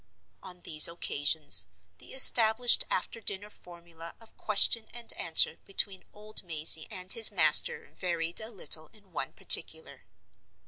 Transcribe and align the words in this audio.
On 0.41 0.61
these 0.61 0.87
occasions 0.87 1.67
the 1.99 2.13
established 2.15 2.83
after 2.89 3.21
dinner 3.21 3.51
formula 3.51 4.15
of 4.19 4.35
question 4.35 4.87
and 4.95 5.13
answer 5.13 5.59
between 5.67 6.05
old 6.11 6.41
Mazey 6.43 6.87
and 6.89 7.13
his 7.13 7.31
master 7.31 7.91
varied 7.93 8.41
a 8.41 8.49
little 8.49 8.87
in 8.93 9.11
one 9.11 9.31
particular. 9.33 10.05